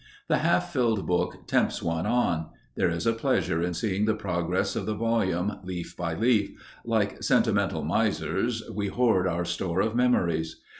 The 0.29 0.39
half 0.39 0.73
filled 0.73 1.05
book 1.05 1.45
tempts 1.45 1.83
one 1.83 2.07
on; 2.07 2.47
there 2.75 2.89
is 2.89 3.05
a 3.05 3.13
pleasure 3.13 3.61
in 3.61 3.75
seeing 3.75 4.05
the 4.05 4.15
progress 4.15 4.75
of 4.75 4.87
the 4.87 4.95
volume, 4.95 5.59
leaf 5.63 5.95
by 5.95 6.15
leaf; 6.15 6.57
like 6.83 7.21
sentimental 7.21 7.83
misers, 7.83 8.63
we 8.73 8.87
hoard 8.87 9.27
our 9.27 9.45
store 9.45 9.79
of 9.81 9.93
memories. 9.95 10.59